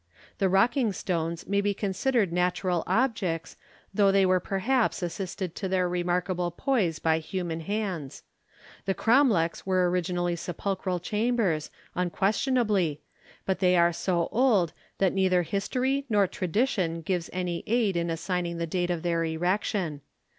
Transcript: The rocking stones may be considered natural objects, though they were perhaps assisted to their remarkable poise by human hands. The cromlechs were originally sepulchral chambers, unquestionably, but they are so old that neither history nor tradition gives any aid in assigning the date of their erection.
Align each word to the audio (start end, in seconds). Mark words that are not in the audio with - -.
The 0.39 0.49
rocking 0.49 0.93
stones 0.93 1.45
may 1.45 1.61
be 1.61 1.75
considered 1.75 2.33
natural 2.33 2.83
objects, 2.87 3.55
though 3.93 4.11
they 4.11 4.25
were 4.25 4.39
perhaps 4.39 5.03
assisted 5.03 5.53
to 5.53 5.67
their 5.67 5.87
remarkable 5.87 6.49
poise 6.49 6.97
by 6.97 7.19
human 7.19 7.59
hands. 7.59 8.23
The 8.85 8.95
cromlechs 8.95 9.63
were 9.63 9.87
originally 9.91 10.35
sepulchral 10.35 10.99
chambers, 10.99 11.69
unquestionably, 11.93 13.01
but 13.45 13.59
they 13.59 13.77
are 13.77 13.93
so 13.93 14.27
old 14.31 14.73
that 14.97 15.13
neither 15.13 15.43
history 15.43 16.07
nor 16.09 16.25
tradition 16.25 17.01
gives 17.01 17.29
any 17.31 17.63
aid 17.67 17.95
in 17.95 18.09
assigning 18.09 18.57
the 18.57 18.65
date 18.65 18.89
of 18.89 19.03
their 19.03 19.23
erection. 19.23 20.01